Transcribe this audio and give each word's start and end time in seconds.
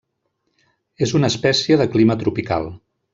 És 1.07 1.13
una 1.19 1.29
espècie 1.33 1.77
de 1.83 1.87
clima 1.97 2.17
tropical. 2.25 2.67